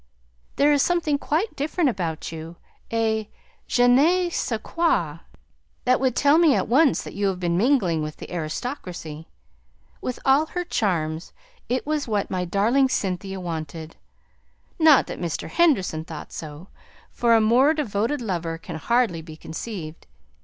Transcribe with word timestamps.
There 0.55 0.73
is 0.73 0.81
something 0.81 1.19
quite 1.19 1.55
different 1.55 1.87
about 1.87 2.31
you 2.31 2.55
a 2.91 3.29
je 3.67 3.87
ne 3.87 4.31
sais 4.31 4.57
quoi 4.63 5.19
that 5.85 5.99
would 5.99 6.15
tell 6.15 6.39
me 6.39 6.55
at 6.55 6.67
once 6.67 7.03
that 7.03 7.13
you 7.13 7.27
have 7.27 7.39
been 7.39 7.55
mingling 7.55 8.01
with 8.01 8.17
the 8.17 8.33
aristocracy. 8.33 9.27
With 10.01 10.17
all 10.25 10.47
her 10.47 10.63
charms, 10.63 11.33
it 11.69 11.85
was 11.85 12.07
what 12.07 12.31
my 12.31 12.45
darling 12.45 12.89
Cynthia 12.89 13.39
wanted; 13.39 13.95
not 14.79 15.05
that 15.05 15.21
Mr. 15.21 15.47
Henderson 15.49 16.03
thought 16.03 16.31
so, 16.31 16.69
for 17.11 17.35
a 17.35 17.39
more 17.39 17.75
devoted 17.75 18.21
lover 18.21 18.57
can 18.57 18.77
hardly 18.77 19.21
be 19.21 19.37
conceived. 19.37 20.07